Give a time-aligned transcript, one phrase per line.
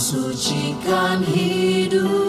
[0.00, 2.19] Sucikan hidupku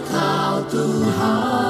[0.00, 1.61] kau Tuhan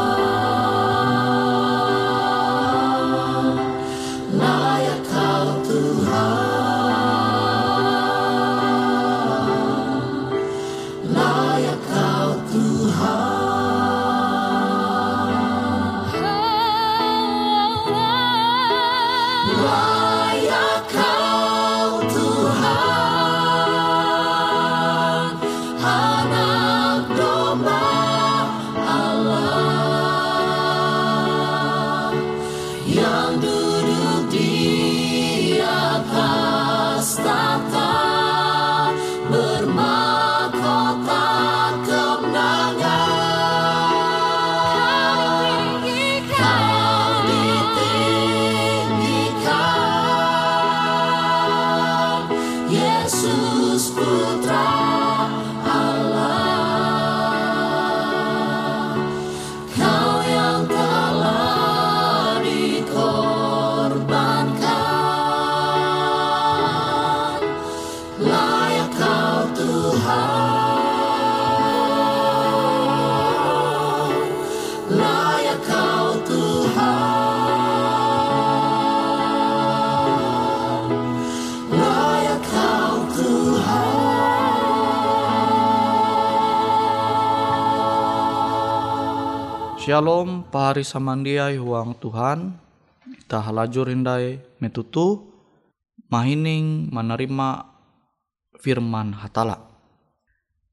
[53.22, 54.81] Jesus, por trás.
[89.82, 92.54] Shalom pahari samandiai huang Tuhan.
[93.02, 95.26] Ita halajur hindai metutu
[96.06, 97.66] Mahining menerima
[98.62, 99.58] firman hatala.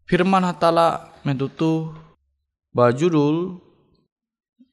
[0.06, 1.90] Firman hatala metutu
[2.70, 3.58] Bajudul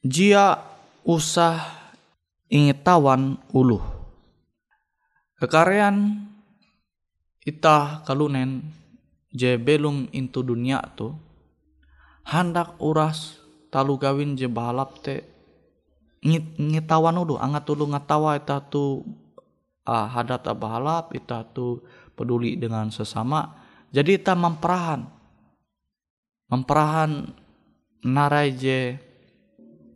[0.04, 0.60] Jia
[1.00, 1.56] usah
[2.52, 3.80] ingetawan uluh.
[5.40, 6.28] Kekarean
[7.40, 8.68] Ita kalunen
[9.32, 11.16] Je belum into dunia tu
[12.28, 13.45] Handak uras
[13.76, 15.20] talu gawin je balap te.
[16.24, 19.04] Ngit ngitawan ulu angat ulu ngatawa ita tu
[19.84, 21.84] ah, hadat balap ita tu
[22.16, 23.52] peduli dengan sesama.
[23.92, 25.04] Jadi ita memperahan
[26.48, 27.28] memperahan
[28.06, 28.96] narai je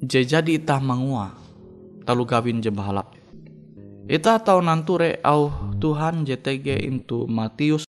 [0.04, 1.32] je jadi ita mangua
[2.04, 3.16] talu gawin je balap.
[4.10, 5.48] Ita tahu nanture au
[5.80, 7.86] Tuhan JTG into Matius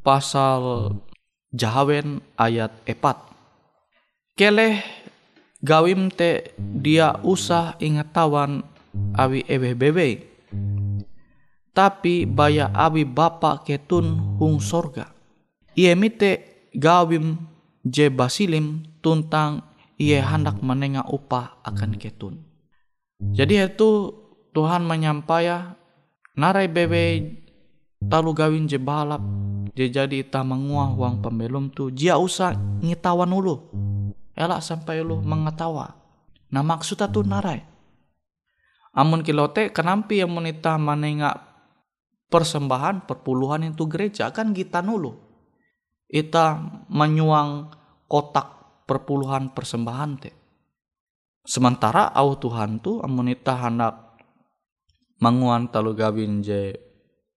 [0.00, 0.96] pasal
[1.52, 3.27] Jahawen ayat 4
[4.38, 4.78] keleh
[5.58, 8.62] gawim te dia usah ingatawan
[9.18, 10.08] awi ewe bebe
[11.74, 15.10] tapi baya awi bapa ketun hung sorga.
[15.78, 17.38] Ie mite gawim
[17.86, 19.62] je basilim tuntang
[19.94, 22.42] ie hendak menengah upah akan ketun.
[23.18, 24.10] Jadi itu
[24.50, 25.78] Tuhan menyampaikan
[26.34, 27.38] narai bebe
[28.10, 29.22] talu gawin je balap
[29.74, 33.54] je jadi ita menguah uang pembelum tu jia usah ngitawan ulu
[34.38, 35.98] elak sampai lu mengetawa.
[36.54, 37.66] Nah maksudnya tuh narai.
[38.94, 41.34] Amun kilote kenampi yang menita manenga
[42.30, 45.18] persembahan perpuluhan itu gereja kan kita nulu.
[46.08, 46.56] Ita
[46.88, 47.74] menyuang
[48.08, 48.46] kotak
[48.88, 50.32] perpuluhan persembahan te.
[51.44, 54.16] Sementara au Tuhan tu amun ita hendak
[55.20, 56.72] manguan talu gawin je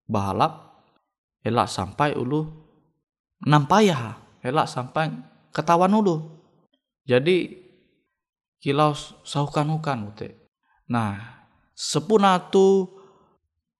[0.07, 0.83] bahalap
[1.41, 2.45] elak sampai ulu
[3.47, 5.09] nampaya elak sampai
[5.55, 6.40] ketahuan ulu
[7.05, 7.57] jadi
[8.61, 8.93] kilau
[9.25, 10.29] sahukan-hukan ute.
[10.85, 11.17] Nah,
[11.73, 12.85] sepuna tu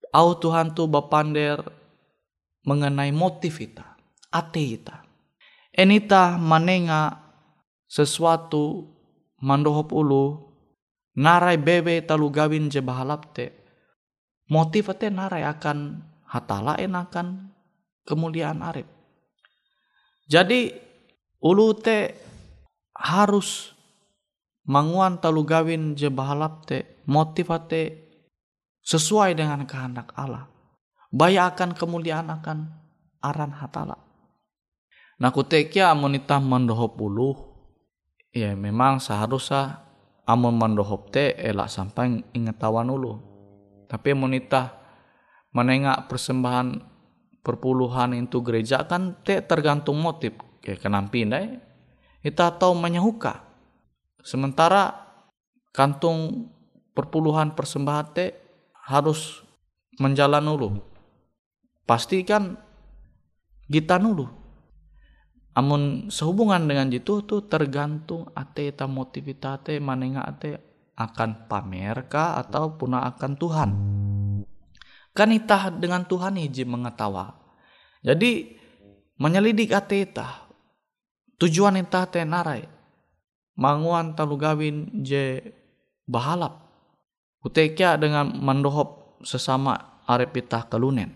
[0.09, 1.61] au Tuhan tu bapander
[2.65, 3.97] mengenai motif kita,
[4.33, 5.05] ate kita.
[5.71, 7.15] Enita manenga
[7.87, 8.91] sesuatu
[9.39, 10.51] mandohop ulu
[11.15, 13.55] narai bebe talu gawin je bahalap te.
[14.51, 17.55] Motif te narai akan hatala enakan
[18.03, 18.87] kemuliaan arif.
[20.27, 20.75] Jadi
[21.39, 22.30] ulu te
[23.01, 23.73] harus
[24.69, 28.13] manguan talu gawin je bahalap te motivate
[28.85, 30.45] sesuai dengan kehendak Allah.
[31.11, 32.71] Baya akan kemuliaan akan
[33.19, 33.97] aran hatala.
[35.19, 37.35] Nah kutekia amonita mendohop ulu
[38.31, 39.83] ya memang seharusnya
[40.23, 43.19] amun mendohop te elak sampai ingetawan ulu.
[43.91, 44.71] Tapi amonita
[45.51, 46.79] menengak persembahan
[47.43, 50.37] perpuluhan itu gereja kan te tergantung motif.
[50.61, 51.70] Kayak kenampi deh
[52.21, 53.41] kita tahu menyahuka.
[54.21, 54.93] Sementara
[55.73, 56.49] kantung
[56.93, 58.37] perpuluhan persembahan te
[58.85, 59.41] harus
[59.97, 60.69] menjalan dulu.
[61.89, 62.55] Pastikan
[63.65, 64.29] kita dulu.
[65.51, 70.55] Amun sehubungan dengan itu tuh tergantung ate ta motivitate manenga ate
[70.95, 73.69] akan pamer kah atau puna akan Tuhan.
[75.11, 77.35] Kan itah dengan Tuhan iji mengetawa.
[77.99, 78.55] Jadi
[79.19, 80.50] menyelidik ate itah
[81.41, 82.69] Tujuan entah te narai.
[83.57, 85.41] Manguan talu gawin je
[86.05, 86.69] bahalap.
[87.41, 91.09] Utekia dengan mandohop sesama arep itah kalunen.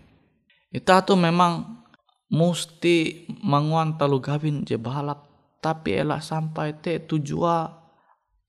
[0.74, 1.78] Ita tu memang
[2.26, 5.30] musti manguan talu gawin je bahalap.
[5.62, 7.70] Tapi elak sampai te tujuan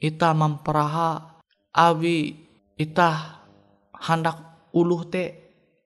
[0.02, 1.42] ita memperaha
[1.78, 2.34] awi
[2.74, 3.38] ita
[4.02, 5.26] hendak uluh te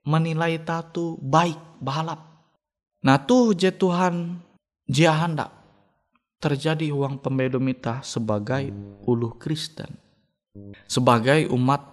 [0.08, 2.48] menilai ita tu baik bahalap.
[3.04, 4.40] Nah tuh je Tuhan
[4.88, 5.61] jia hendak
[6.42, 8.74] terjadi uang pembedumita sebagai
[9.06, 9.94] ulu Kristen.
[10.90, 11.86] Sebagai umat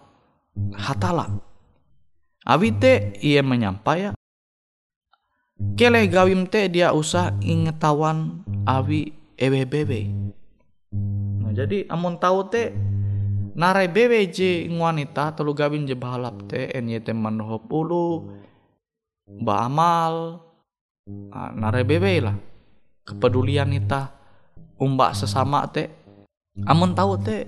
[0.75, 1.29] hatala.
[2.49, 4.17] Awite ia menyampaikan
[5.75, 10.07] Kele gawim te dia usah ingetawan awi ewe bebe.
[11.43, 12.71] Nah, jadi amun tahu te
[13.59, 18.31] narai bebe je wanita telu gawin je bahalap te enye te manhop ulu
[19.43, 20.47] ba amal
[21.11, 22.39] nah, narai bebe lah
[23.03, 24.18] kepedulian ita
[24.79, 25.91] umbak sesama te.
[26.67, 27.47] Amun tahu te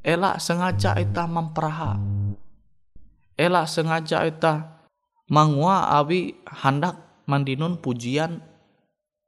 [0.00, 2.16] elak sengaja ita memperaha
[3.36, 4.80] elak sengaja ita
[5.28, 6.96] mangua awi hendak
[7.28, 8.40] mandinun pujian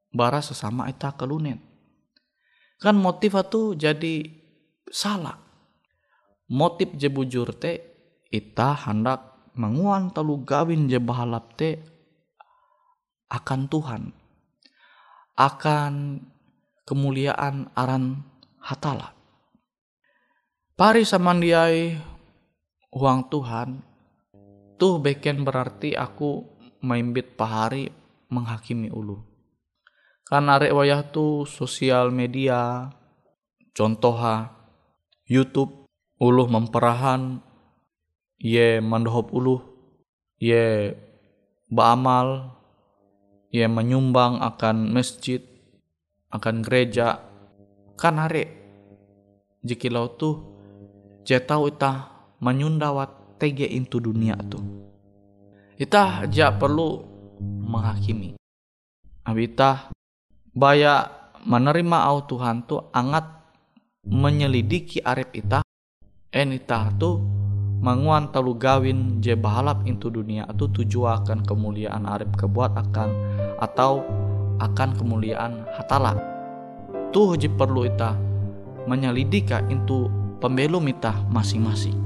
[0.08, 1.60] bara sesama ita kelunen.
[2.80, 4.24] Kan motif itu jadi
[4.88, 5.36] salah.
[6.48, 7.84] Motif je bujur te
[8.32, 11.76] ita hendak menguan telu gawin je bahalap te
[13.28, 14.02] akan Tuhan.
[15.38, 16.24] Akan
[16.88, 18.24] kemuliaan aran
[18.64, 19.12] hatala.
[20.72, 22.00] pari samandiai
[22.96, 23.84] uang Tuhan
[24.80, 26.48] tuh beken berarti aku
[26.80, 27.92] maimbit pahari
[28.32, 29.20] menghakimi ulu
[30.24, 32.88] karena rek wayah tu sosial media
[33.76, 34.48] contoh ha
[35.28, 35.84] YouTube
[36.16, 37.44] uluh memperahan
[38.40, 39.60] ye mandohop uluh
[40.40, 40.94] ye
[41.68, 42.54] baamal
[43.52, 45.47] ye menyumbang akan masjid
[46.32, 47.24] akan gereja.
[47.98, 48.46] Kan hari
[49.64, 50.36] jikilau tuh
[51.26, 54.62] jetau itah menyundawat tege into dunia tuh.
[55.78, 57.02] Itah ja perlu
[57.42, 58.34] menghakimi.
[59.26, 59.90] Abitah
[60.54, 61.06] baya
[61.44, 63.26] menerima au Tuhan tuh angat
[64.06, 65.62] menyelidiki arep itah.
[66.28, 67.22] En itah tuh
[67.78, 73.08] manguan talu gawin je bahalap into dunia itu tujuan akan kemuliaan arep kebuat akan
[73.62, 74.02] atau
[74.58, 76.14] akan kemuliaan hatala.
[77.10, 78.14] Tuh je perlu itah
[78.84, 80.06] menyelidika itu
[80.38, 81.96] pembelum itah masing-masing.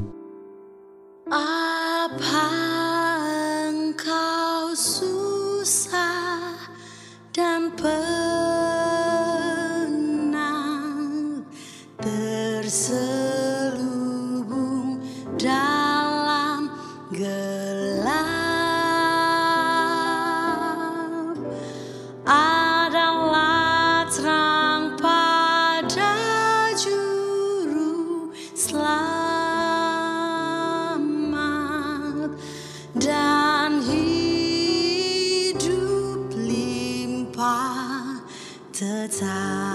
[1.28, 2.48] Apa
[3.68, 6.54] engkau susah
[7.32, 8.31] dan penat
[39.12, 39.71] tetap.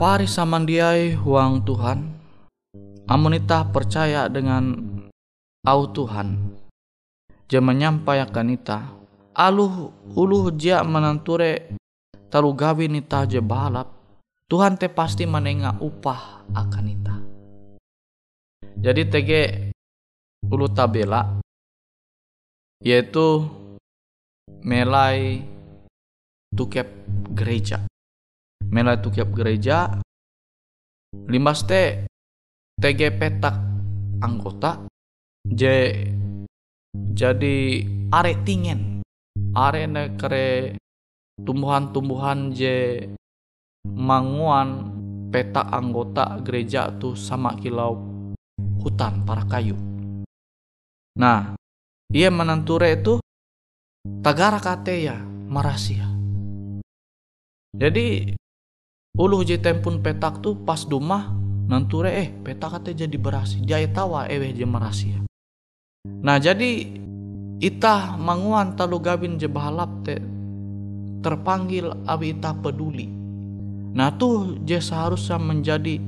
[0.00, 2.08] Pari samandiai huang Tuhan
[3.04, 4.72] amun itah percaya dengan
[5.60, 6.56] au Tuhan.
[7.44, 8.96] Je menyampaikan ita
[9.36, 11.76] aluh uluh dia menanture
[12.32, 13.92] talu gawin ita je balap.
[14.48, 17.16] Tuhan te pasti menengah upah akan ita
[18.80, 19.44] jadi tege
[20.48, 21.44] ulu tabela
[22.80, 23.44] yaitu
[24.64, 25.44] melai
[26.56, 26.88] tukep
[27.36, 27.84] gereja
[28.68, 29.96] melai tukep gereja
[31.32, 32.04] limbas te
[32.76, 33.56] TG petak
[34.20, 34.84] anggota
[35.48, 35.62] J
[36.92, 37.56] jadi
[38.12, 39.00] are tingen
[39.56, 39.88] are
[40.20, 40.76] kere
[41.40, 43.08] tumbuhan-tumbuhan je
[43.88, 44.92] manguan
[45.30, 47.96] peta anggota gereja tuh sama kilau
[48.82, 49.78] hutan para kayu.
[51.16, 51.54] Nah,
[52.12, 53.20] ia menenture itu
[54.24, 55.16] tagara kate ya
[55.48, 56.08] marasia.
[57.70, 58.34] Jadi
[59.18, 61.34] uluh je tempun petak tuh pas dumah
[61.70, 65.18] nanture eh petak kate jadi berasi dia tawa ewe je marasia.
[66.06, 66.86] Nah jadi
[67.60, 70.18] itah manguan talu gabin je bahalap te
[71.20, 73.06] terpanggil abi itah peduli.
[73.90, 75.98] Nah tuh je seharusnya menjadi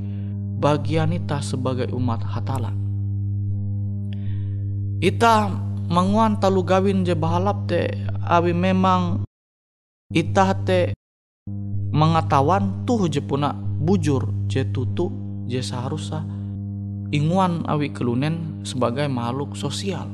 [0.62, 2.70] bagian itah sebagai umat hatala.
[5.02, 5.50] Itah
[5.90, 7.90] manguan talu gawin je bahalap te
[8.22, 9.26] abi memang
[10.14, 10.94] itah te
[11.92, 15.12] mengetahuan tuh je puna bujur je tutu
[15.44, 16.24] je seharusnya
[17.12, 20.08] inguan awi kelunen sebagai makhluk sosial.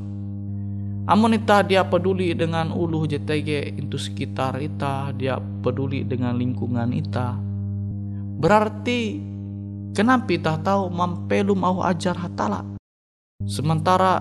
[1.08, 7.32] Amun ita dia peduli dengan uluh JTG itu sekitar ita, dia peduli dengan lingkungan ita.
[8.36, 9.16] Berarti
[9.96, 12.60] kenapa ita tahu mampelu mau ajar hatala.
[13.48, 14.20] Sementara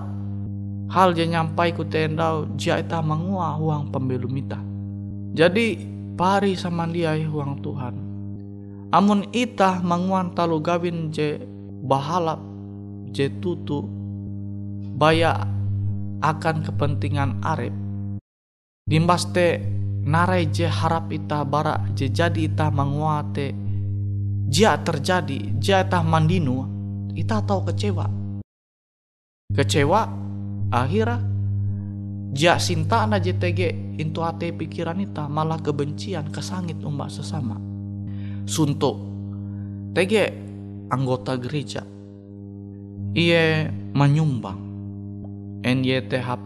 [0.88, 4.62] hal yang nyampai ku tendau jia ita mengua uang pembelum ita.
[5.36, 7.96] Jadi pari sama dia uang Tuhan.
[8.90, 11.38] Amun ita menguan talu gawin je
[11.86, 12.42] bahalap
[13.14, 13.86] je tutu
[14.98, 15.46] baya
[16.26, 17.76] akan kepentingan arep.
[18.90, 19.62] Dimbas te
[20.08, 23.54] narai je harap ita bara je jadi ita menguate
[24.50, 26.66] jia terjadi jia ita mandinu
[27.14, 28.10] ita tahu kecewa.
[29.54, 30.02] Kecewa
[30.74, 31.37] akhirnya
[32.32, 37.56] jia sinta na JTG into ate pikiran ita malah kebencian kesangit umbak sesama.
[38.48, 38.96] Suntuk
[39.96, 40.14] TG
[40.92, 41.84] anggota gereja.
[43.18, 44.60] Ia menyumbang.
[45.68, 46.40] NYTH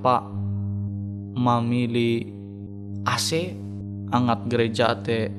[1.36, 2.26] memilih
[3.06, 3.54] AC
[4.12, 5.30] angat gereja te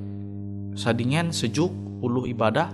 [0.77, 1.73] sadingen sejuk
[2.05, 2.69] ulu ibadah.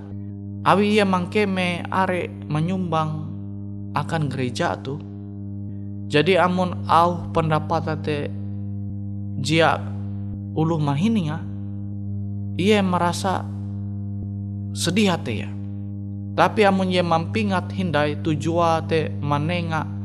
[0.66, 3.30] Awi ia mangkeme are menyumbang
[3.94, 4.98] akan gereja tuh
[6.08, 8.32] jadi amun au pendapat te
[9.44, 9.78] jia
[10.56, 11.38] ulu mahininga
[12.58, 13.44] ia merasa
[14.74, 15.50] sedih hati ya
[16.34, 19.98] tapi amun ia mampingat hindai tujuan te manenga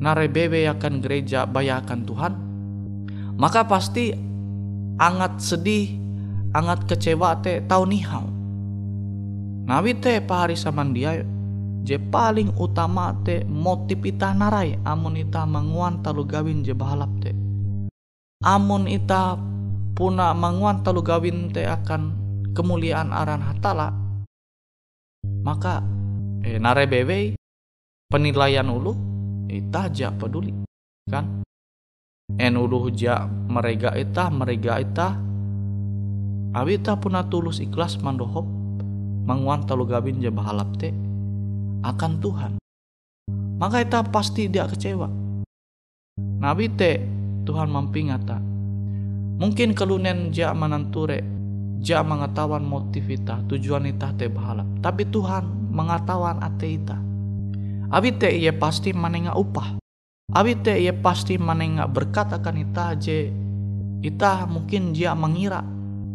[0.00, 2.32] narebebe akan gereja bayakan Tuhan,
[3.36, 4.16] maka pasti
[4.96, 5.92] angat sedih,
[6.56, 8.26] angat kecewa te tau nihau.
[9.68, 11.22] Nawi te pahari saman dia
[11.84, 17.32] je paling utama te motif ita narai amun ita manguan talu gawin je bahalap te.
[18.44, 19.36] Amun ita
[19.96, 22.16] puna manguan talu gawin te akan
[22.52, 23.92] kemuliaan aran hatala.
[25.44, 25.84] Maka
[26.44, 27.36] eh, narebebe
[28.08, 28.92] penilaian ulu
[29.48, 30.52] itah ja peduli
[31.08, 31.44] kan?
[32.38, 35.18] En uluh ja mereka itah mereka itah
[36.54, 38.46] abi itah puna tulus ikhlas mandohop
[39.26, 39.84] manguan talu
[40.30, 41.09] bahalap te
[41.80, 42.52] akan Tuhan.
[43.60, 45.08] Maka itah pasti dia kecewa.
[46.40, 47.00] Nabi te
[47.44, 48.40] Tuhan mampingata.
[49.40, 51.24] Mungkin kelunen ja mananture
[51.80, 56.96] ja mengetahuan motif ita tujuan ita te bahalap tapi Tuhan mengetahuan ate ita.
[57.90, 59.80] Abi te ia pasti manenga upah.
[60.36, 63.32] Abi te ia pasti manenga berkat akan ita je
[64.04, 65.64] ita mungkin dia mengira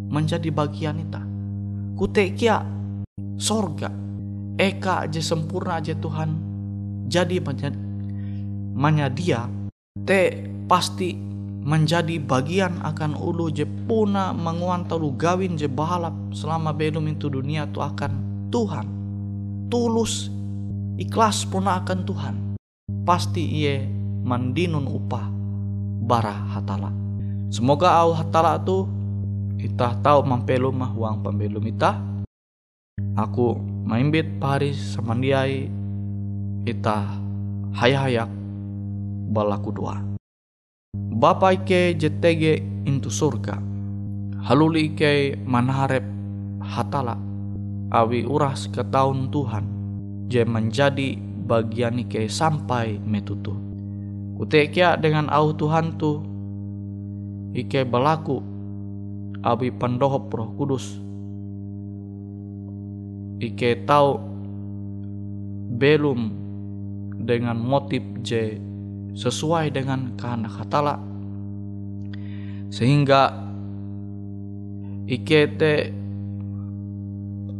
[0.10, 1.22] menjadi bagian ita.
[1.98, 2.62] Kute kia
[3.42, 4.05] sorga
[4.56, 6.30] eka je sempurna je Tuhan
[7.10, 7.40] jadi
[8.76, 9.42] menjadi dia
[10.04, 11.16] te pasti
[11.66, 17.66] menjadi bagian akan ulu je puna menguan talu gawin je bahalap selama belum itu dunia
[17.70, 18.12] tu akan
[18.54, 18.88] Tuhan
[19.70, 20.30] tulus
[20.96, 22.36] ikhlas puna akan Tuhan,
[23.04, 23.84] pasti ia
[24.26, 25.28] mandinun upah
[26.06, 26.92] bara hatala.
[27.52, 28.88] Semoga au hatala tu
[29.60, 32.00] kita tahu mampelu mah uang pembelum ita.
[33.16, 35.68] Aku maimbit pari samandiai
[36.64, 37.04] ita
[37.76, 38.32] hayak
[39.36, 40.00] balaku doa.
[40.96, 43.60] Bapa ike JTG into surga.
[44.48, 46.08] Haluli ike manharep
[46.64, 47.20] hatala.
[47.92, 49.66] Awi uras ke tahun Tuhan
[50.32, 53.60] je menjadi bagian ike sampai metutu.
[54.40, 56.24] Kutekia dengan au Tuhan tu
[57.52, 58.40] ike berlaku
[59.44, 61.05] abi pandohop roh kudus.
[63.42, 64.16] Ike tahu
[65.76, 66.20] belum
[67.20, 68.60] dengan motif je
[69.16, 71.00] sesuai dengan kehendak hatala
[72.70, 73.32] sehingga
[75.08, 75.74] ike te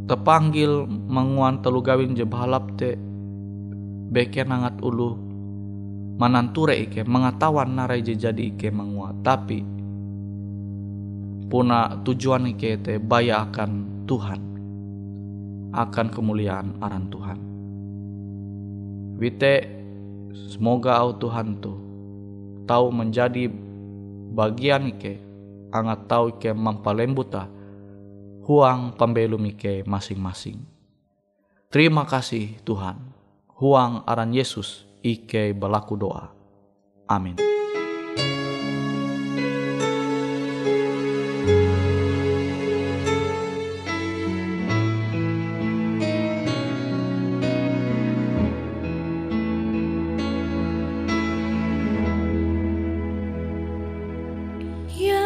[0.06, 3.00] terpanggil menguan telu gawin je bahalap te
[4.12, 5.18] beke nangat ulu
[6.20, 9.64] mananture ike mengatawan narai je jadi ike menguat tapi
[11.48, 14.55] puna tujuan ike te baya akan Tuhan
[15.76, 17.40] akan kemuliaan aran Tuhan
[19.16, 19.56] Wite
[20.52, 21.74] semoga au Tuhan tu
[22.68, 23.48] tahu menjadi
[24.36, 25.22] bagian ike
[25.72, 27.48] angat tahu ike mampalembuta
[28.46, 30.62] huang pembelum ike masing-masing.
[31.74, 33.02] Terima kasih Tuhan.
[33.58, 36.30] Huang aran Yesus ike balaku doa.
[37.10, 37.55] Amin.
[54.94, 55.25] Ya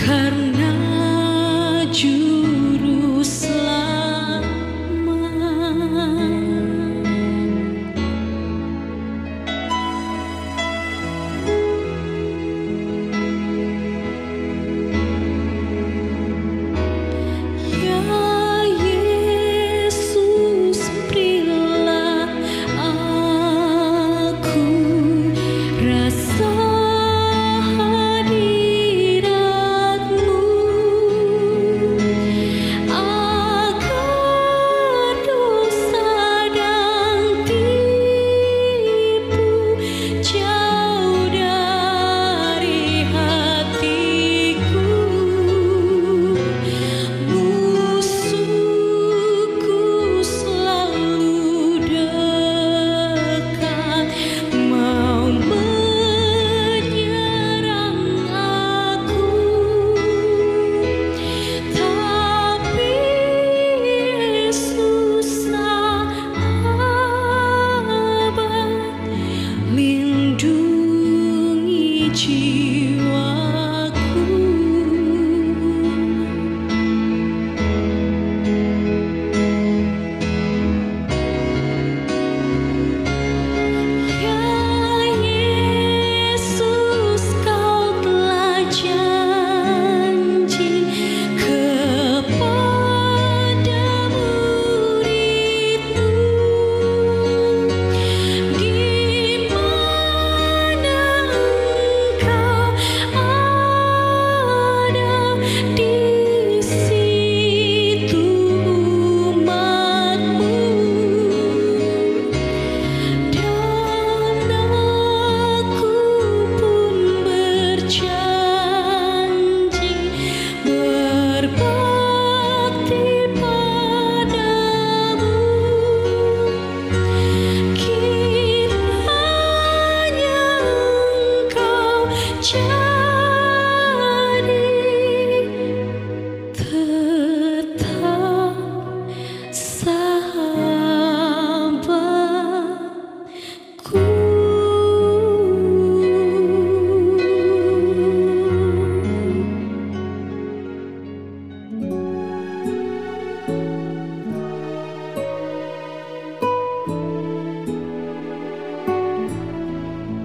[0.00, 0.39] Karena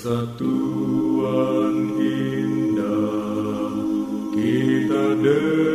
[0.00, 3.76] Persatuan indah
[4.32, 5.69] kita dengan